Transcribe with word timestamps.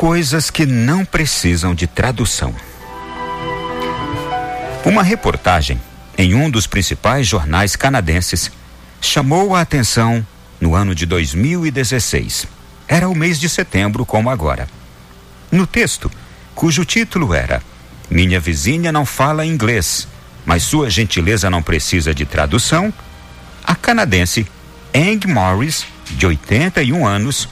Coisas 0.00 0.48
que 0.48 0.64
não 0.64 1.04
precisam 1.04 1.74
de 1.74 1.86
tradução. 1.86 2.54
Uma 4.82 5.02
reportagem 5.02 5.78
em 6.16 6.32
um 6.32 6.48
dos 6.48 6.66
principais 6.66 7.26
jornais 7.26 7.76
canadenses 7.76 8.50
chamou 8.98 9.54
a 9.54 9.60
atenção 9.60 10.26
no 10.58 10.74
ano 10.74 10.94
de 10.94 11.04
2016. 11.04 12.46
Era 12.88 13.10
o 13.10 13.14
mês 13.14 13.38
de 13.38 13.46
setembro, 13.46 14.06
como 14.06 14.30
agora. 14.30 14.66
No 15.52 15.66
texto, 15.66 16.10
cujo 16.54 16.82
título 16.86 17.34
era 17.34 17.62
Minha 18.08 18.40
vizinha 18.40 18.90
não 18.90 19.04
fala 19.04 19.44
inglês, 19.44 20.08
mas 20.46 20.62
sua 20.62 20.88
gentileza 20.88 21.50
não 21.50 21.62
precisa 21.62 22.14
de 22.14 22.24
tradução, 22.24 22.90
a 23.62 23.74
canadense 23.74 24.46
Eng 24.94 25.26
Morris, 25.26 25.84
de 26.12 26.26
81 26.26 27.06
anos, 27.06 27.46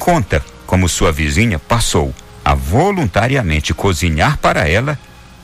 conta 0.00 0.44
como 0.70 0.88
sua 0.88 1.10
vizinha 1.10 1.58
passou 1.58 2.14
a 2.44 2.54
voluntariamente 2.54 3.74
cozinhar 3.74 4.38
para 4.38 4.68
ela 4.68 4.96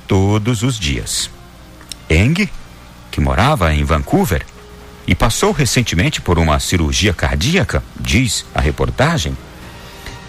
todos 0.07 0.63
os 0.63 0.79
dias. 0.79 1.29
Eng, 2.09 2.49
que 3.11 3.21
morava 3.21 3.75
em 3.75 3.83
Vancouver 3.83 4.47
e 5.05 5.17
passou 5.17 5.51
recentemente 5.51 6.21
por 6.21 6.39
uma 6.39 6.61
cirurgia 6.61 7.13
cardíaca, 7.13 7.83
diz 7.99 8.47
a 8.55 8.61
reportagem, 8.61 9.37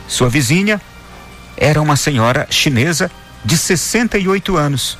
sua 0.07 0.29
vizinha 0.29 0.81
era 1.55 1.79
uma 1.79 1.95
senhora 1.95 2.47
chinesa 2.49 3.11
de 3.45 3.55
68 3.55 4.57
anos, 4.57 4.97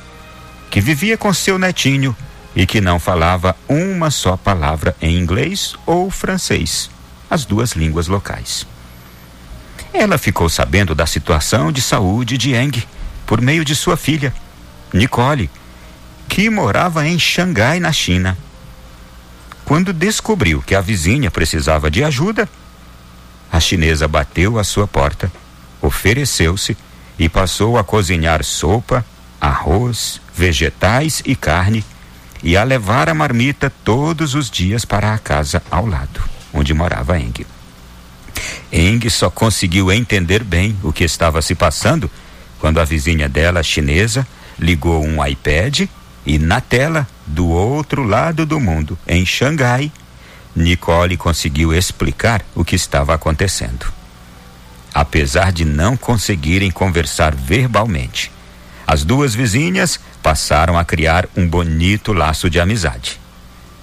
que 0.70 0.80
vivia 0.80 1.18
com 1.18 1.34
seu 1.34 1.58
netinho 1.58 2.16
e 2.54 2.66
que 2.66 2.80
não 2.80 3.00
falava 3.00 3.56
uma 3.68 4.12
só 4.12 4.36
palavra 4.36 4.94
em 5.02 5.18
inglês 5.18 5.74
ou 5.84 6.08
francês, 6.08 6.88
as 7.28 7.44
duas 7.44 7.72
línguas 7.72 8.06
locais. 8.06 8.64
Ela 9.98 10.16
ficou 10.16 10.48
sabendo 10.48 10.94
da 10.94 11.06
situação 11.06 11.72
de 11.72 11.82
saúde 11.82 12.38
de 12.38 12.54
Eng 12.54 12.86
por 13.26 13.40
meio 13.40 13.64
de 13.64 13.74
sua 13.74 13.96
filha, 13.96 14.32
Nicole, 14.94 15.50
que 16.28 16.48
morava 16.48 17.04
em 17.04 17.18
Xangai, 17.18 17.80
na 17.80 17.90
China. 17.90 18.38
Quando 19.64 19.92
descobriu 19.92 20.62
que 20.62 20.76
a 20.76 20.80
vizinha 20.80 21.32
precisava 21.32 21.90
de 21.90 22.04
ajuda, 22.04 22.48
a 23.50 23.58
chinesa 23.58 24.06
bateu 24.06 24.56
à 24.56 24.62
sua 24.62 24.86
porta, 24.86 25.32
ofereceu-se 25.82 26.76
e 27.18 27.28
passou 27.28 27.76
a 27.76 27.82
cozinhar 27.82 28.44
sopa, 28.44 29.04
arroz, 29.40 30.20
vegetais 30.32 31.24
e 31.26 31.34
carne 31.34 31.84
e 32.40 32.56
a 32.56 32.62
levar 32.62 33.08
a 33.08 33.14
marmita 33.14 33.68
todos 33.82 34.36
os 34.36 34.48
dias 34.48 34.84
para 34.84 35.12
a 35.12 35.18
casa 35.18 35.60
ao 35.68 35.84
lado, 35.84 36.22
onde 36.54 36.72
morava 36.72 37.18
Eng. 37.18 37.57
Eng 38.72 39.08
só 39.08 39.30
conseguiu 39.30 39.90
entender 39.90 40.42
bem 40.42 40.76
o 40.82 40.92
que 40.92 41.04
estava 41.04 41.40
se 41.42 41.54
passando 41.54 42.10
quando 42.58 42.80
a 42.80 42.84
vizinha 42.84 43.28
dela, 43.28 43.62
chinesa, 43.62 44.26
ligou 44.58 45.04
um 45.04 45.24
iPad 45.24 45.88
e 46.26 46.38
na 46.38 46.60
tela, 46.60 47.06
do 47.26 47.48
outro 47.48 48.02
lado 48.02 48.44
do 48.44 48.60
mundo, 48.60 48.98
em 49.06 49.24
Xangai, 49.24 49.90
Nicole 50.54 51.16
conseguiu 51.16 51.72
explicar 51.72 52.44
o 52.54 52.64
que 52.64 52.74
estava 52.74 53.14
acontecendo. 53.14 53.86
Apesar 54.92 55.52
de 55.52 55.64
não 55.64 55.96
conseguirem 55.96 56.70
conversar 56.70 57.34
verbalmente, 57.34 58.32
as 58.86 59.04
duas 59.04 59.34
vizinhas 59.34 60.00
passaram 60.22 60.76
a 60.76 60.84
criar 60.84 61.28
um 61.36 61.46
bonito 61.46 62.12
laço 62.12 62.50
de 62.50 62.58
amizade. 62.58 63.20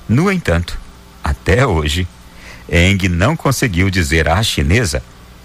No 0.08 0.32
entanto, 0.32 0.78
até 1.24 1.66
hoje, 1.66 2.08
Eng 2.70 3.08
não 3.10 3.36
conseguiu 3.36 3.90
dizer 3.90 4.28
à 4.28 4.42
chinesa 4.42 5.04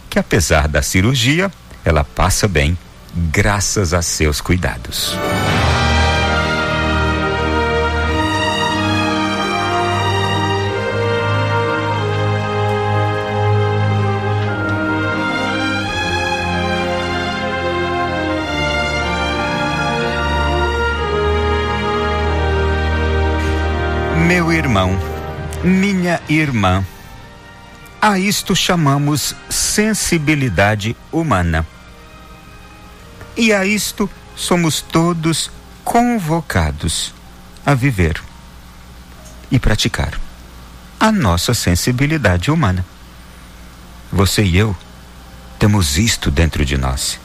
que, 0.09 0.19
apesar 0.19 0.67
da 0.67 0.83
cirurgia, 0.83 1.51
ela 1.85 2.05
passa 2.05 2.49
bem 2.49 2.77
graças 3.15 3.93
a 3.93 4.03
seus 4.03 4.41
cuidados. 4.41 5.17
Meu 24.27 24.53
irmão, 24.53 24.97
minha 25.65 26.21
irmã, 26.29 26.85
a 28.01 28.19
isto 28.19 28.57
chamamos 28.57 29.35
sensibilidade 29.49 30.97
humana. 31.13 31.67
E 33.37 33.53
a 33.53 33.67
isto 33.67 34.09
somos 34.35 34.81
todos 34.81 35.51
convocados 35.85 37.13
a 37.65 37.75
viver 37.75 38.23
e 39.51 39.59
praticar 39.59 40.19
a 40.99 41.13
nossa 41.13 41.53
sensibilidade 41.53 42.51
humana. 42.51 42.85
Você 44.11 44.43
e 44.43 44.57
eu 44.57 44.75
temos 45.59 45.99
isto 45.99 46.31
dentro 46.31 46.65
de 46.65 46.79
nós. 46.79 47.21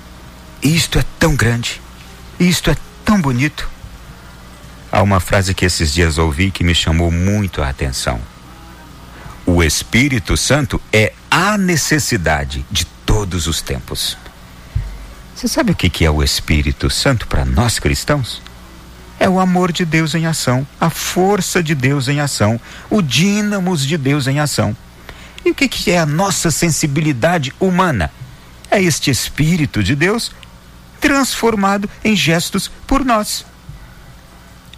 Isto 0.62 1.00
é 1.00 1.06
tão 1.18 1.36
grande, 1.36 1.82
isto 2.40 2.70
é 2.70 2.76
tão 3.06 3.22
bonito. 3.22 3.70
Há 4.92 5.02
uma 5.02 5.20
frase 5.20 5.54
que 5.54 5.66
esses 5.66 5.94
dias 5.94 6.18
ouvi 6.18 6.52
que 6.52 6.64
me 6.64 6.76
chamou 6.76 7.12
muito 7.12 7.62
a 7.62 7.70
atenção. 7.70 8.20
O 9.46 9.64
Espírito 9.64 10.36
Santo 10.36 10.82
é 10.92 11.14
a 11.30 11.56
necessidade 11.56 12.66
de 12.72 12.84
todos 13.06 13.46
os 13.46 13.62
tempos. 13.62 14.18
Você 15.36 15.48
sabe 15.48 15.72
o 15.72 15.76
que 15.76 16.04
é 16.04 16.10
o 16.10 16.24
Espírito 16.24 16.90
Santo 16.90 17.28
para 17.28 17.46
nós 17.46 17.78
cristãos? 17.78 18.42
É 19.20 19.30
o 19.30 19.40
amor 19.40 19.72
de 19.72 19.86
Deus 19.86 20.16
em 20.16 20.26
ação, 20.26 20.66
a 20.82 20.90
força 20.90 21.62
de 21.62 21.76
Deus 21.76 22.08
em 22.08 22.20
ação, 22.20 22.60
o 22.90 23.04
dínamos 23.04 23.86
de 23.86 23.98
Deus 23.98 24.26
em 24.26 24.40
ação. 24.40 24.76
E 25.46 25.52
o 25.52 25.56
que 25.56 25.92
é 25.92 26.00
a 26.00 26.08
nossa 26.08 26.50
sensibilidade 26.50 27.54
humana? 27.60 28.12
É 28.72 28.82
este 28.82 29.12
Espírito 29.12 29.84
de 29.84 29.96
Deus 29.96 30.32
transformado 31.00 31.88
em 32.04 32.16
gestos 32.16 32.72
por 32.88 33.06
nós. 33.06 33.46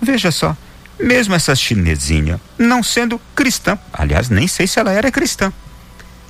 Veja 0.01 0.29
só, 0.29 0.57
mesmo 1.00 1.35
essa 1.35 1.56
chinesinha 1.56 2.40
não 2.58 2.81
sendo 2.81 3.19
cristã, 3.35 3.78
aliás, 3.94 4.30
nem 4.30 4.47
sei 4.47 4.68
se 4.68 4.80
ela 4.80 4.91
era 4.91 5.12
cristã, 5.12 5.52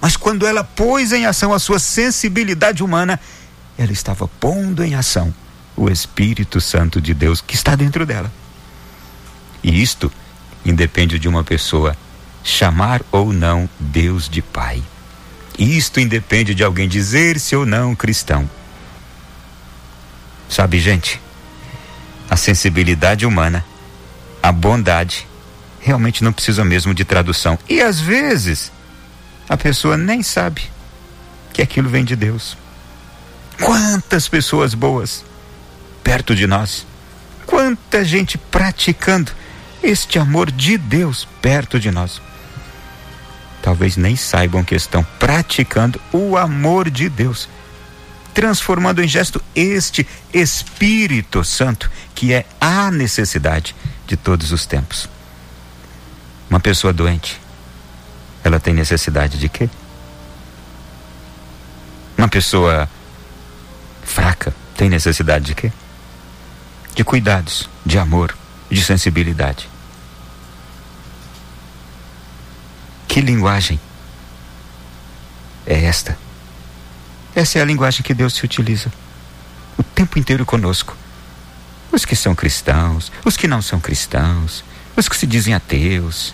mas 0.02 0.16
quando 0.16 0.46
ela 0.46 0.64
pôs 0.64 1.12
em 1.12 1.26
ação 1.26 1.54
a 1.54 1.60
sua 1.60 1.80
sensibilidade 1.80 2.84
humana, 2.84 3.20
ela 3.78 3.92
estava 3.92 4.28
pondo 4.28 4.84
em 4.84 4.96
ação 4.96 5.34
o 5.76 5.90
Espírito 5.90 6.60
Santo 6.60 7.00
de 7.00 7.14
Deus 7.14 7.40
que 7.40 7.56
está 7.56 7.76
dentro 7.76 8.06
dela. 8.06 8.32
E 9.64 9.82
isto 9.82 10.12
independe 10.66 11.20
de 11.20 11.28
uma 11.28 11.44
pessoa 11.44 11.96
chamar 12.44 13.02
ou 13.12 13.32
não 13.32 13.70
Deus 13.80 14.28
de 14.30 14.42
Pai. 14.42 14.82
Isto 15.58 16.00
independe 16.00 16.54
de 16.54 16.64
alguém 16.64 16.88
dizer-se 16.88 17.56
ou 17.56 17.66
não 17.66 17.96
cristão. 17.96 18.50
Sabe, 20.50 20.80
gente, 20.80 21.20
a 22.30 22.38
sensibilidade 22.38 23.26
humana, 23.26 23.66
a 24.47 24.52
bondade, 24.52 25.28
realmente 25.81 26.24
não 26.24 26.31
precisa 26.31 26.63
mesmo 26.63 26.94
de 26.94 27.03
tradução. 27.03 27.59
E 27.68 27.81
às 27.81 28.00
vezes, 28.00 28.72
a 29.50 29.58
pessoa 29.58 29.97
nem 29.97 30.24
sabe 30.24 30.62
que 31.52 31.62
aquilo 31.62 31.90
vem 31.90 32.06
de 32.06 32.16
Deus. 32.16 32.56
Quantas 33.62 34.30
pessoas 34.30 34.74
boas 34.74 35.25
perto 36.02 36.34
de 36.34 36.47
nós, 36.47 36.88
quanta 37.46 38.06
gente 38.06 38.38
praticando 38.38 39.34
este 39.84 40.18
amor 40.18 40.50
de 40.50 40.78
Deus 40.78 41.27
perto 41.42 41.77
de 41.77 41.92
nós. 41.92 42.22
Talvez 43.62 43.98
nem 43.98 44.16
saibam 44.16 44.63
que 44.63 44.75
estão 44.75 45.04
praticando 45.19 46.00
o 46.13 46.38
amor 46.38 46.89
de 46.89 47.10
Deus 47.10 47.50
transformando 48.33 49.04
em 49.04 49.07
gesto 49.07 49.44
este 49.56 50.07
Espírito 50.31 51.44
Santo, 51.44 51.89
que 52.13 52.31
é 52.31 52.45
a 52.62 52.92
necessidade 52.92 53.75
de 54.07 54.15
todos 54.15 54.51
os 54.51 54.65
tempos. 54.65 55.09
Uma 56.50 56.59
pessoa 56.59 56.94
doente, 56.94 57.39
ela 58.44 58.59
tem 58.59 58.74
necessidade 58.74 59.38
de 59.38 59.50
quê? 59.50 59.69
Uma 62.18 62.30
pessoa 62.30 62.89
fraca 64.04 64.56
tem 64.75 64.89
necessidade 64.89 65.45
de 65.45 65.56
quê? 65.56 65.71
De 66.95 67.04
cuidados, 67.04 67.69
de 67.86 68.00
amor, 68.00 68.36
de 68.71 68.81
sensibilidade. 68.83 69.69
Que 73.07 73.19
linguagem 73.19 73.80
é 75.65 75.83
esta? 75.83 76.18
Essa 77.36 77.60
é 77.60 77.62
a 77.62 77.65
linguagem 77.65 78.01
que 78.01 78.13
Deus 78.13 78.33
se 78.33 78.45
utiliza 78.45 78.92
o 79.77 79.83
tempo 79.83 80.18
inteiro 80.18 80.45
conosco. 80.45 80.95
Os 81.98 82.06
que 82.06 82.16
são 82.16 82.36
cristãos, 82.36 83.12
os 83.26 83.36
que 83.36 83.48
não 83.48 83.60
são 83.60 83.80
cristãos, 83.80 84.64
os 84.96 85.10
que 85.10 85.18
se 85.18 85.26
dizem 85.26 85.56
ateus, 85.56 86.32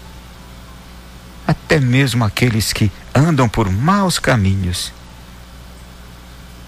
até 1.48 1.80
mesmo 1.80 2.26
aqueles 2.26 2.74
que 2.74 2.92
andam 3.16 3.48
por 3.48 3.72
maus 3.72 4.20
caminhos. 4.20 4.92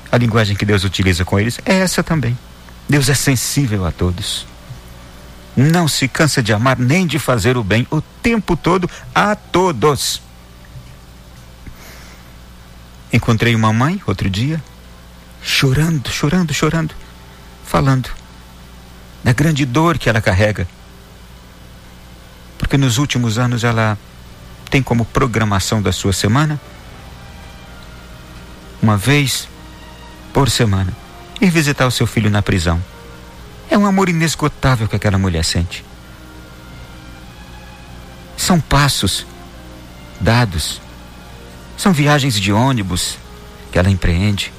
A 0.09 0.17
linguagem 0.17 0.55
que 0.55 0.65
Deus 0.65 0.85
utiliza 0.85 1.25
com 1.25 1.37
eles 1.37 1.59
é 1.65 1.73
essa 1.75 2.01
também. 2.01 2.39
Deus 2.87 3.09
é 3.09 3.13
sensível 3.13 3.85
a 3.85 3.91
todos. 3.91 4.47
Não 5.57 5.89
se 5.89 6.07
cansa 6.07 6.41
de 6.41 6.53
amar 6.53 6.79
nem 6.79 7.05
de 7.05 7.19
fazer 7.19 7.57
o 7.57 7.65
bem 7.65 7.85
o 7.91 7.99
tempo 7.99 8.55
todo 8.55 8.89
a 9.13 9.35
todos. 9.35 10.21
Encontrei 13.11 13.55
uma 13.55 13.73
mãe 13.73 14.01
outro 14.07 14.29
dia, 14.29 14.63
chorando, 15.43 16.09
chorando, 16.09 16.53
chorando, 16.53 16.95
falando 17.65 18.09
da 19.25 19.33
grande 19.33 19.65
dor 19.65 19.97
que 19.97 20.07
ela 20.07 20.21
carrega. 20.21 20.67
Porque 22.59 22.77
nos 22.77 22.99
últimos 22.99 23.39
anos 23.39 23.63
ela 23.63 23.97
tem 24.69 24.83
como 24.83 25.03
programação 25.03 25.81
da 25.81 25.91
sua 25.91 26.13
semana 26.13 26.61
uma 28.83 28.95
vez 28.95 29.49
por 30.31 30.47
semana 30.47 30.95
ir 31.41 31.49
visitar 31.49 31.87
o 31.87 31.91
seu 31.91 32.05
filho 32.05 32.29
na 32.29 32.43
prisão. 32.43 32.79
É 33.67 33.75
um 33.75 33.87
amor 33.87 34.09
inesgotável 34.09 34.87
que 34.87 34.95
aquela 34.95 35.17
mulher 35.17 35.43
sente. 35.43 35.83
São 38.37 38.61
passos 38.61 39.25
dados, 40.21 40.79
são 41.75 41.91
viagens 41.91 42.39
de 42.39 42.53
ônibus 42.53 43.17
que 43.71 43.79
ela 43.79 43.89
empreende, 43.89 44.53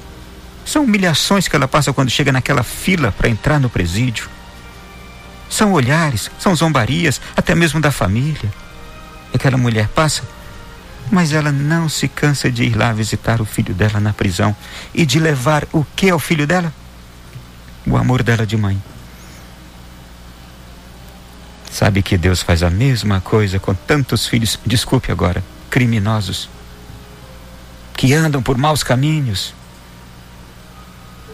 são 0.65 0.83
humilhações 0.83 1.47
que 1.47 1.55
ela 1.55 1.69
passa 1.69 1.93
quando 1.93 2.09
chega 2.09 2.33
naquela 2.33 2.63
fila 2.63 3.13
para 3.13 3.29
entrar 3.29 3.61
no 3.61 3.69
presídio. 3.69 4.35
São 5.49 5.73
olhares, 5.73 6.29
são 6.39 6.55
zombarias, 6.55 7.21
até 7.35 7.55
mesmo 7.55 7.79
da 7.79 7.91
família. 7.91 8.51
Aquela 9.33 9.57
mulher 9.57 9.87
passa, 9.89 10.23
mas 11.11 11.31
ela 11.31 11.51
não 11.51 11.87
se 11.87 12.07
cansa 12.07 12.51
de 12.51 12.63
ir 12.63 12.75
lá 12.75 12.91
visitar 12.91 13.41
o 13.41 13.45
filho 13.45 13.73
dela 13.73 13.99
na 13.99 14.13
prisão 14.13 14.55
e 14.93 15.05
de 15.05 15.19
levar 15.19 15.65
o 15.71 15.85
que 15.95 16.09
ao 16.09 16.19
filho 16.19 16.45
dela? 16.45 16.73
O 17.85 17.95
amor 17.95 18.23
dela 18.23 18.45
de 18.45 18.57
mãe. 18.57 18.81
Sabe 21.71 22.01
que 22.01 22.17
Deus 22.17 22.41
faz 22.41 22.63
a 22.63 22.69
mesma 22.69 23.21
coisa 23.21 23.59
com 23.59 23.73
tantos 23.73 24.25
filhos, 24.25 24.59
desculpe 24.65 25.11
agora, 25.11 25.43
criminosos, 25.69 26.49
que 27.95 28.13
andam 28.13 28.41
por 28.41 28.57
maus 28.57 28.83
caminhos. 28.83 29.53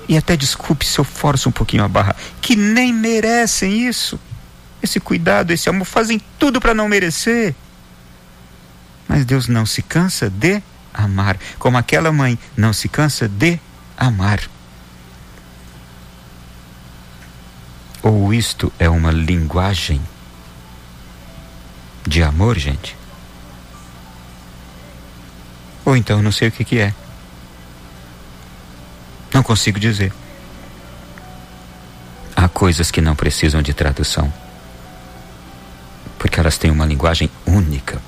E 0.07 0.17
até 0.17 0.35
desculpe 0.35 0.85
se 0.85 0.99
eu 0.99 1.03
forço 1.03 1.49
um 1.49 1.51
pouquinho 1.51 1.83
a 1.83 1.87
barra, 1.87 2.15
que 2.41 2.55
nem 2.55 2.91
merecem 2.91 3.87
isso. 3.87 4.19
Esse 4.81 4.99
cuidado, 4.99 5.51
esse 5.51 5.69
amor, 5.69 5.85
fazem 5.85 6.21
tudo 6.37 6.59
para 6.59 6.73
não 6.73 6.89
merecer. 6.89 7.55
Mas 9.07 9.25
Deus 9.25 9.47
não 9.47 9.65
se 9.65 9.81
cansa 9.81 10.29
de 10.29 10.61
amar, 10.93 11.37
como 11.57 11.77
aquela 11.77 12.11
mãe 12.11 12.37
não 12.55 12.73
se 12.73 12.89
cansa 12.89 13.27
de 13.27 13.59
amar. 13.97 14.41
Ou 18.01 18.33
isto 18.33 18.71
é 18.77 18.89
uma 18.89 19.11
linguagem 19.11 20.01
de 22.05 22.21
amor, 22.21 22.57
gente? 22.59 22.97
Ou 25.85 25.95
então 25.95 26.21
não 26.21 26.31
sei 26.31 26.49
o 26.49 26.51
que, 26.51 26.65
que 26.65 26.79
é. 26.79 26.93
Não 29.33 29.41
consigo 29.43 29.79
dizer. 29.79 30.13
Há 32.35 32.47
coisas 32.47 32.91
que 32.91 33.01
não 33.01 33.15
precisam 33.15 33.61
de 33.61 33.73
tradução. 33.73 34.31
Porque 36.19 36.39
elas 36.39 36.57
têm 36.57 36.71
uma 36.71 36.85
linguagem 36.85 37.29
única 37.45 38.01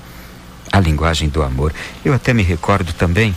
a 0.76 0.80
linguagem 0.80 1.28
do 1.28 1.42
amor. 1.42 1.72
Eu 2.04 2.12
até 2.12 2.32
me 2.34 2.42
recordo 2.42 2.92
também, 2.92 3.34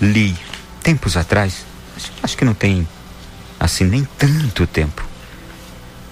li 0.00 0.36
tempos 0.82 1.16
atrás, 1.16 1.64
acho 2.22 2.36
que 2.36 2.44
não 2.44 2.54
tem 2.54 2.86
assim 3.58 3.84
nem 3.84 4.04
tanto 4.18 4.66
tempo, 4.66 5.02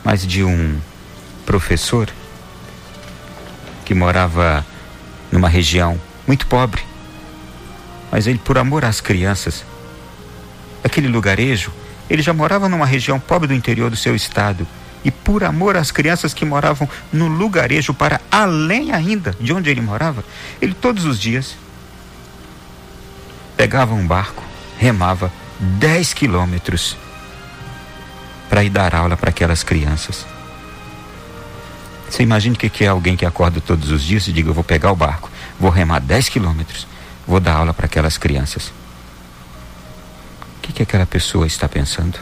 mas 0.02 0.26
de 0.26 0.42
um 0.42 0.80
professor 1.44 2.08
que 3.84 3.94
morava 3.94 4.64
numa 5.30 5.48
região 5.48 6.00
muito 6.26 6.46
pobre. 6.46 6.82
Mas 8.10 8.26
ele, 8.26 8.38
por 8.38 8.56
amor 8.58 8.84
às 8.84 9.00
crianças, 9.00 9.64
aquele 10.82 11.08
lugarejo, 11.08 11.72
ele 12.08 12.22
já 12.22 12.32
morava 12.32 12.68
numa 12.68 12.86
região 12.86 13.18
pobre 13.18 13.48
do 13.48 13.54
interior 13.54 13.90
do 13.90 13.96
seu 13.96 14.14
estado. 14.14 14.66
E 15.04 15.10
por 15.10 15.42
amor 15.42 15.76
às 15.76 15.90
crianças 15.90 16.32
que 16.32 16.44
moravam 16.44 16.88
no 17.12 17.26
lugarejo, 17.26 17.92
para 17.92 18.20
além 18.30 18.92
ainda 18.92 19.34
de 19.40 19.52
onde 19.52 19.68
ele 19.70 19.80
morava, 19.80 20.24
ele 20.60 20.74
todos 20.74 21.04
os 21.04 21.18
dias 21.18 21.56
pegava 23.56 23.94
um 23.94 24.06
barco, 24.06 24.42
remava 24.78 25.32
10 25.58 26.14
quilômetros 26.14 26.96
para 28.48 28.62
ir 28.62 28.70
dar 28.70 28.94
aula 28.94 29.16
para 29.16 29.30
aquelas 29.30 29.62
crianças. 29.62 30.26
Você 32.08 32.22
imagina 32.22 32.54
o 32.54 32.58
que 32.58 32.84
é 32.84 32.88
alguém 32.88 33.16
que 33.16 33.24
acorda 33.24 33.60
todos 33.60 33.90
os 33.90 34.02
dias 34.02 34.28
e 34.28 34.32
diga: 34.32 34.50
Eu 34.50 34.54
vou 34.54 34.62
pegar 34.62 34.92
o 34.92 34.96
barco, 34.96 35.30
vou 35.58 35.70
remar 35.70 36.00
10 36.00 36.28
quilômetros, 36.28 36.86
vou 37.26 37.40
dar 37.40 37.54
aula 37.54 37.72
para 37.72 37.86
aquelas 37.86 38.18
crianças. 38.18 38.70
O 40.62 40.64
que, 40.64 40.72
que 40.72 40.82
aquela 40.84 41.04
pessoa 41.04 41.44
está 41.44 41.68
pensando? 41.68 42.20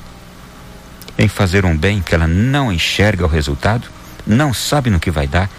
Em 1.19 1.29
fazer 1.29 1.67
um 1.67 1.77
bem 1.77 2.01
que 2.01 2.15
ela 2.15 2.27
não 2.27 2.73
enxerga 2.73 3.27
o 3.27 3.29
resultado, 3.29 3.87
não 4.27 4.55
sabe 4.55 4.89
no 4.89 4.99
que 4.99 5.11
vai 5.11 5.29
dar, 5.29 5.51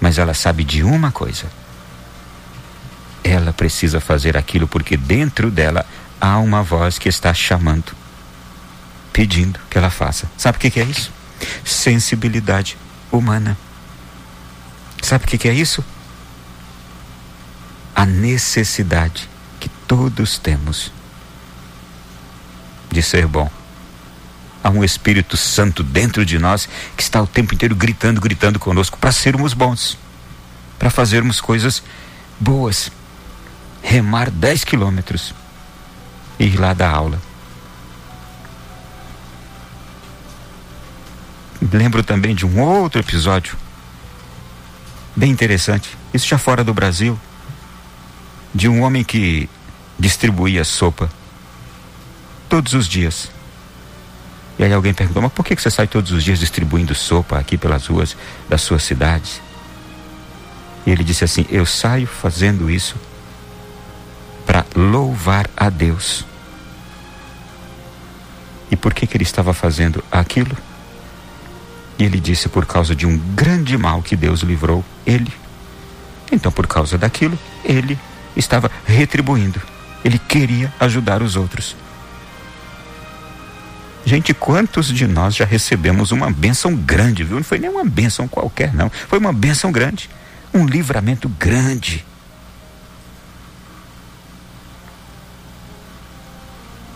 mas 0.00 0.16
ela 0.16 0.32
sabe 0.32 0.64
de 0.64 0.82
uma 0.82 1.12
coisa. 1.12 1.44
Ela 3.22 3.52
precisa 3.52 4.00
fazer 4.00 4.38
aquilo 4.38 4.66
porque 4.66 4.96
dentro 4.96 5.50
dela 5.50 5.84
há 6.18 6.38
uma 6.38 6.62
voz 6.62 6.98
que 6.98 7.10
está 7.10 7.34
chamando, 7.34 7.92
pedindo 9.12 9.60
que 9.68 9.76
ela 9.76 9.90
faça. 9.90 10.26
Sabe 10.38 10.56
o 10.56 10.60
que, 10.62 10.70
que 10.70 10.80
é 10.80 10.84
isso? 10.84 11.12
Sensibilidade 11.62 12.78
humana. 13.12 13.54
Sabe 15.02 15.26
o 15.26 15.28
que, 15.28 15.36
que 15.36 15.48
é 15.48 15.52
isso? 15.52 15.84
A 17.94 18.06
necessidade 18.06 19.28
que 19.60 19.68
todos 19.68 20.38
temos 20.38 20.90
de 22.94 23.02
ser 23.02 23.26
bom. 23.26 23.50
Há 24.62 24.70
um 24.70 24.82
Espírito 24.82 25.36
Santo 25.36 25.82
dentro 25.82 26.24
de 26.24 26.38
nós 26.38 26.66
que 26.96 27.02
está 27.02 27.20
o 27.20 27.26
tempo 27.26 27.52
inteiro 27.52 27.74
gritando, 27.74 28.20
gritando 28.20 28.58
conosco 28.58 28.96
para 28.96 29.12
sermos 29.12 29.52
bons, 29.52 29.98
para 30.78 30.88
fazermos 30.88 31.40
coisas 31.40 31.82
boas. 32.40 32.90
Remar 33.82 34.30
10 34.30 34.64
quilômetros 34.64 35.34
e 36.38 36.44
ir 36.46 36.58
lá 36.58 36.72
dar 36.72 36.90
aula. 36.90 37.20
Lembro 41.70 42.02
também 42.02 42.34
de 42.34 42.46
um 42.46 42.60
outro 42.60 43.00
episódio 43.00 43.56
bem 45.16 45.30
interessante, 45.30 45.96
isso 46.12 46.26
já 46.26 46.38
fora 46.38 46.64
do 46.64 46.74
Brasil, 46.74 47.18
de 48.54 48.68
um 48.68 48.82
homem 48.82 49.04
que 49.04 49.48
distribuía 49.98 50.64
sopa 50.64 51.10
todos 52.54 52.72
os 52.72 52.86
dias. 52.86 53.32
E 54.56 54.62
aí 54.62 54.72
alguém 54.72 54.94
perguntou: 54.94 55.20
Mas 55.20 55.32
por 55.32 55.44
que 55.44 55.56
você 55.56 55.68
sai 55.68 55.88
todos 55.88 56.12
os 56.12 56.22
dias 56.22 56.38
distribuindo 56.38 56.94
sopa 56.94 57.36
aqui 57.36 57.58
pelas 57.58 57.88
ruas 57.88 58.16
das 58.48 58.62
suas 58.62 58.84
cidades? 58.84 59.42
E 60.86 60.90
ele 60.92 61.02
disse 61.02 61.24
assim: 61.24 61.44
Eu 61.50 61.66
saio 61.66 62.06
fazendo 62.06 62.70
isso 62.70 62.94
para 64.46 64.64
louvar 64.76 65.50
a 65.56 65.68
Deus. 65.68 66.24
E 68.70 68.76
por 68.76 68.94
que, 68.94 69.04
que 69.04 69.16
ele 69.16 69.24
estava 69.24 69.52
fazendo 69.52 70.04
aquilo? 70.08 70.56
E 71.98 72.04
ele 72.04 72.20
disse 72.20 72.48
por 72.48 72.66
causa 72.66 72.94
de 72.94 73.04
um 73.04 73.18
grande 73.18 73.76
mal 73.76 74.00
que 74.00 74.14
Deus 74.14 74.42
livrou 74.42 74.84
ele. 75.04 75.32
Então, 76.30 76.52
por 76.52 76.68
causa 76.68 76.96
daquilo, 76.96 77.36
ele 77.64 77.98
estava 78.36 78.70
retribuindo. 78.86 79.60
Ele 80.04 80.20
queria 80.20 80.72
ajudar 80.78 81.20
os 81.20 81.34
outros. 81.34 81.74
Gente, 84.06 84.34
quantos 84.34 84.88
de 84.88 85.06
nós 85.06 85.34
já 85.34 85.44
recebemos 85.44 86.12
uma 86.12 86.30
bênção 86.30 86.74
grande, 86.76 87.24
viu? 87.24 87.36
Não 87.36 87.44
foi 87.44 87.58
nem 87.58 87.70
uma 87.70 87.84
bênção 87.84 88.28
qualquer, 88.28 88.74
não. 88.74 88.90
Foi 88.90 89.18
uma 89.18 89.32
bênção 89.32 89.72
grande. 89.72 90.10
Um 90.52 90.66
livramento 90.66 91.28
grande. 91.28 92.04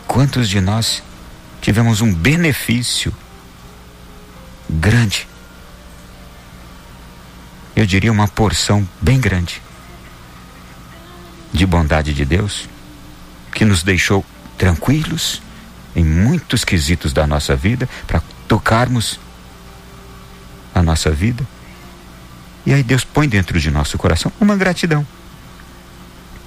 Quantos 0.06 0.48
de 0.48 0.60
nós 0.60 1.02
tivemos 1.60 2.00
um 2.00 2.12
benefício 2.12 3.14
grande. 4.68 5.26
Eu 7.74 7.86
diria 7.86 8.12
uma 8.12 8.28
porção 8.28 8.86
bem 9.00 9.20
grande 9.20 9.62
de 11.52 11.64
bondade 11.64 12.12
de 12.12 12.24
Deus 12.24 12.68
que 13.52 13.64
nos 13.64 13.82
deixou 13.82 14.24
tranquilos 14.56 15.40
em 15.94 16.04
muitos 16.04 16.64
quesitos 16.64 17.12
da 17.12 17.26
nossa 17.26 17.56
vida 17.56 17.88
para 18.06 18.22
tocarmos 18.46 19.18
a 20.74 20.82
nossa 20.82 21.10
vida. 21.10 21.46
E 22.66 22.72
aí 22.72 22.82
Deus 22.82 23.04
põe 23.04 23.28
dentro 23.28 23.60
de 23.60 23.70
nosso 23.70 23.96
coração 23.98 24.32
uma 24.40 24.56
gratidão. 24.56 25.06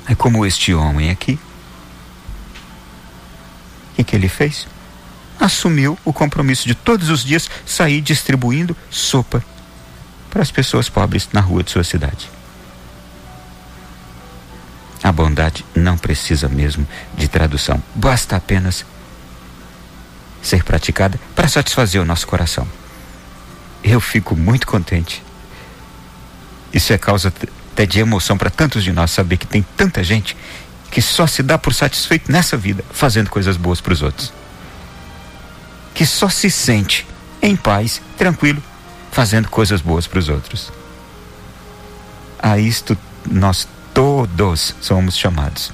É 0.07 0.15
como 0.15 0.45
este 0.45 0.73
homem 0.73 1.09
aqui 1.09 1.39
que, 4.03 4.11
que 4.11 4.15
ele 4.15 4.29
fez? 4.29 4.67
Assumiu 5.39 5.97
o 6.03 6.13
compromisso 6.13 6.67
de 6.67 6.75
todos 6.75 7.09
os 7.09 7.23
dias 7.23 7.49
sair 7.65 8.01
distribuindo 8.01 8.75
sopa 8.89 9.43
para 10.29 10.41
as 10.41 10.51
pessoas 10.51 10.89
pobres 10.89 11.29
na 11.33 11.41
rua 11.41 11.63
de 11.63 11.71
sua 11.71 11.83
cidade. 11.83 12.29
A 15.03 15.11
bondade 15.11 15.65
não 15.75 15.97
precisa 15.97 16.47
mesmo 16.47 16.87
de 17.17 17.27
tradução, 17.27 17.81
basta 17.95 18.35
apenas 18.35 18.85
ser 20.41 20.63
praticada 20.63 21.19
para 21.35 21.47
satisfazer 21.47 22.01
o 22.01 22.05
nosso 22.05 22.27
coração. 22.27 22.67
Eu 23.83 23.99
fico 23.99 24.35
muito 24.35 24.67
contente. 24.67 25.23
Isso 26.73 26.93
é 26.93 26.97
causa 26.97 27.33
até 27.73 27.85
de 27.85 27.99
emoção 27.99 28.37
para 28.37 28.49
tantos 28.49 28.83
de 28.83 28.91
nós 28.91 29.11
saber 29.11 29.37
que 29.37 29.47
tem 29.47 29.65
tanta 29.75 30.03
gente 30.03 30.35
que 30.89 31.01
só 31.01 31.25
se 31.25 31.41
dá 31.41 31.57
por 31.57 31.73
satisfeito 31.73 32.31
nessa 32.31 32.57
vida 32.57 32.83
fazendo 32.91 33.29
coisas 33.29 33.55
boas 33.55 33.79
para 33.79 33.93
os 33.93 34.01
outros. 34.01 34.33
Que 35.93 36.05
só 36.05 36.29
se 36.29 36.51
sente 36.51 37.07
em 37.41 37.55
paz, 37.55 38.01
tranquilo, 38.17 38.61
fazendo 39.11 39.49
coisas 39.49 39.81
boas 39.81 40.05
para 40.05 40.19
os 40.19 40.29
outros. 40.29 40.71
A 42.37 42.57
isto 42.57 42.97
nós 43.29 43.67
todos 43.93 44.75
somos 44.81 45.17
chamados. 45.17 45.71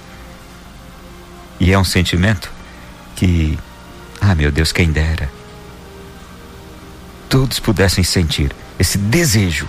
E 1.59 1.71
é 1.71 1.79
um 1.79 1.83
sentimento 1.83 2.51
que, 3.15 3.57
ah 4.21 4.35
meu 4.35 4.51
Deus, 4.51 4.71
quem 4.71 4.91
dera, 4.91 5.29
todos 7.29 7.59
pudessem 7.59 8.03
sentir 8.03 8.51
esse 8.79 8.97
desejo 8.97 9.67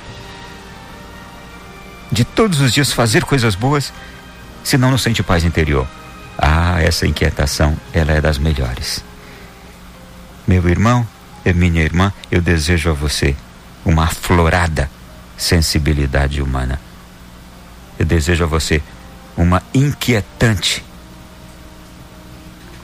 de 2.10 2.24
todos 2.24 2.60
os 2.60 2.72
dias 2.72 2.92
fazer 2.92 3.24
coisas 3.24 3.54
boas, 3.54 3.92
se 4.64 4.78
não 4.78 4.90
não 4.90 4.98
sente 4.98 5.22
paz 5.22 5.44
interior. 5.44 5.86
Ah, 6.38 6.80
essa 6.80 7.06
inquietação, 7.06 7.76
ela 7.92 8.12
é 8.12 8.20
das 8.20 8.38
melhores. 8.38 9.04
Meu 10.46 10.66
irmão 10.68 11.06
e 11.44 11.52
minha 11.52 11.82
irmã, 11.82 12.12
eu 12.30 12.40
desejo 12.40 12.90
a 12.90 12.92
você 12.92 13.36
uma 13.84 14.04
aflorada 14.04 14.90
sensibilidade 15.36 16.40
humana. 16.40 16.80
Eu 17.98 18.06
desejo 18.06 18.44
a 18.44 18.46
você 18.46 18.82
uma 19.36 19.62
inquietante, 19.74 20.84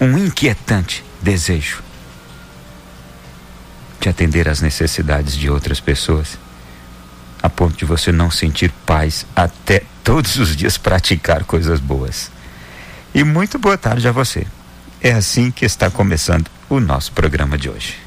um 0.01 0.19
inquietante 0.19 1.05
desejo 1.25 1.83
de 3.99 4.09
atender 4.11 4.49
às 4.49 4.61
necessidades 4.61 5.35
de 5.35 5.49
outras 5.49 5.81
pessoas, 5.81 6.39
a 7.43 7.49
ponto 7.49 7.75
de 7.75 7.87
você 7.87 8.13
não 8.13 8.31
sentir 8.31 8.71
paz 8.85 9.27
até 9.35 9.83
todos 10.05 10.37
os 10.37 10.55
dias 10.55 10.77
praticar 10.77 11.45
coisas 11.45 11.81
boas. 11.81 12.31
E 13.15 13.25
muito 13.25 13.59
boa 13.59 13.79
tarde 13.79 14.07
a 14.07 14.13
você. 14.13 14.47
É 15.01 15.13
assim 15.13 15.51
que 15.51 15.65
está 15.65 15.91
começando 15.91 16.51
o 16.69 16.79
nosso 16.79 17.13
programa 17.13 17.57
de 17.57 17.71
hoje. 17.71 18.04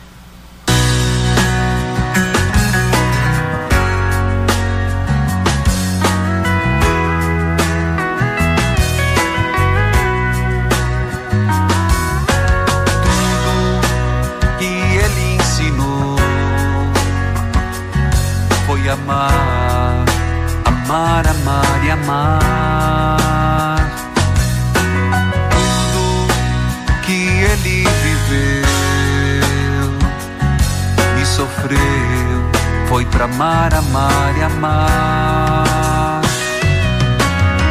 Amar, 33.21 33.73
amar 33.73 34.37
e 34.37 34.43
amar. 34.43 36.21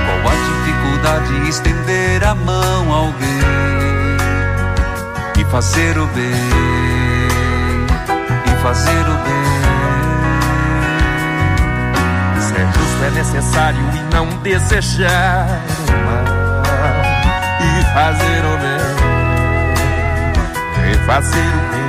Qual 0.06 0.32
a 0.32 0.34
dificuldade 0.34 1.48
estender 1.48 2.24
a 2.24 2.34
mão 2.34 2.92
a 2.92 2.96
alguém 2.96 3.36
e 5.38 5.44
fazer 5.44 5.98
o 5.98 6.06
bem, 6.08 6.32
e 8.46 8.62
fazer 8.62 9.08
o 9.08 9.16
bem. 9.24 9.46
Ser 12.40 12.66
justo 12.72 13.04
é 13.04 13.10
necessário 13.10 13.80
e 13.94 14.14
não 14.14 14.26
desejar 14.42 15.46
o 15.88 15.92
mal 16.04 16.24
e 17.60 17.82
fazer 17.94 18.44
o 18.44 18.56
bem, 18.58 18.96
e 20.90 20.94
fazer 21.06 21.38
o 21.38 21.70
bem. 21.70 21.85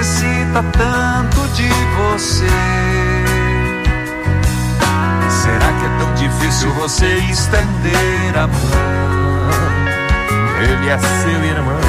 Necessita 0.00 0.62
tanto 0.72 1.46
de 1.48 1.68
você. 1.68 2.46
Será 5.28 5.72
que 5.78 5.84
é 5.84 5.98
tão 5.98 6.14
difícil 6.14 6.72
você 6.72 7.06
estender 7.30 8.36
a 8.36 8.46
mão? 8.46 8.60
Ele 10.62 10.88
é 10.88 10.98
seu 10.98 11.44
irmão, 11.44 11.79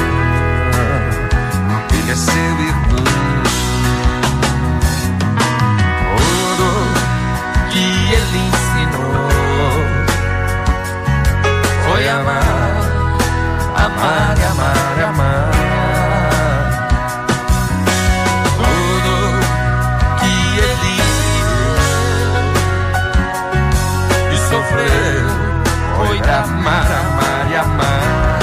foi 26.12 26.18
amar, 26.18 26.86
amar 26.92 27.50
e 27.50 27.56
amar. 27.56 28.38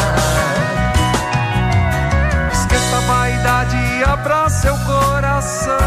Esqueça 2.51 2.97
a 2.97 3.01
vaidade 3.01 3.75
e 3.75 4.03
abra 4.03 4.49
seu 4.49 4.75
coração. 4.79 5.77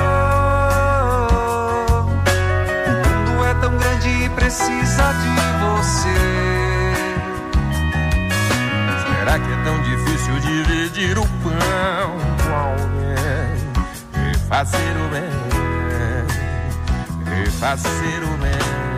O 2.87 2.91
mundo 3.09 3.45
é 3.45 3.55
tão 3.55 3.77
grande 3.77 4.09
e 4.09 4.29
precisa 4.31 5.13
de 5.23 5.35
você. 5.65 6.21
Será 9.03 9.39
que 9.41 9.53
é 9.53 9.57
tão 9.65 9.83
difícil 9.83 10.39
dividir 10.39 11.19
o 11.19 11.27
pão 11.43 12.17
com 12.45 12.55
alguém? 12.55 13.73
E 14.31 14.39
fazer 14.49 14.97
o 15.05 15.09
bem, 15.09 15.33
e 17.43 17.51
fazer 17.51 18.23
o 18.23 18.37
bem. 18.37 18.92